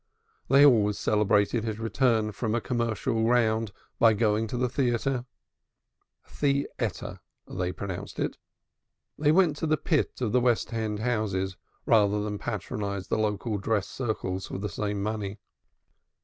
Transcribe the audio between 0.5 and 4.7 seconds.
always celebrated his return from a commercial round by going to the